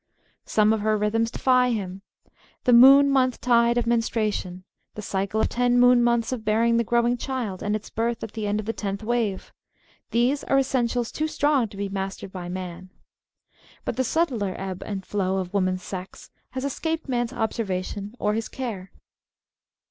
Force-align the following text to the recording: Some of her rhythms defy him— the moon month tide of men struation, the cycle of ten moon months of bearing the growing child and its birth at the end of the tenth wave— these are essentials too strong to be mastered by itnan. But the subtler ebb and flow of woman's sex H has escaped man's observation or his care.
Some 0.47 0.73
of 0.73 0.79
her 0.81 0.97
rhythms 0.97 1.29
defy 1.29 1.69
him— 1.69 2.01
the 2.63 2.73
moon 2.73 3.07
month 3.11 3.39
tide 3.39 3.77
of 3.77 3.85
men 3.85 3.99
struation, 4.01 4.63
the 4.95 5.01
cycle 5.03 5.39
of 5.39 5.47
ten 5.49 5.79
moon 5.79 6.03
months 6.03 6.31
of 6.31 6.43
bearing 6.43 6.77
the 6.77 6.83
growing 6.83 7.17
child 7.17 7.61
and 7.61 7.75
its 7.75 7.91
birth 7.91 8.23
at 8.23 8.31
the 8.31 8.47
end 8.47 8.59
of 8.59 8.65
the 8.65 8.73
tenth 8.73 9.03
wave— 9.03 9.53
these 10.09 10.43
are 10.45 10.57
essentials 10.57 11.11
too 11.11 11.27
strong 11.27 11.67
to 11.67 11.77
be 11.77 11.87
mastered 11.87 12.31
by 12.31 12.49
itnan. 12.49 12.89
But 13.85 13.95
the 13.95 14.03
subtler 14.03 14.55
ebb 14.57 14.81
and 14.87 15.05
flow 15.05 15.37
of 15.37 15.53
woman's 15.53 15.83
sex 15.83 16.31
H 16.33 16.41
has 16.55 16.65
escaped 16.65 17.07
man's 17.07 17.31
observation 17.31 18.15
or 18.17 18.33
his 18.33 18.49
care. 18.49 18.91